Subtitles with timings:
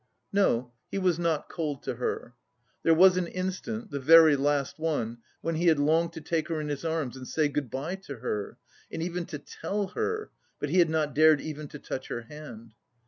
[0.33, 2.33] No, he was not cold to her.
[2.81, 6.59] There was an instant (the very last one) when he had longed to take her
[6.59, 8.57] in his arms and say good bye to her,
[8.91, 12.73] and even to tell her, but he had not dared even to touch her hand.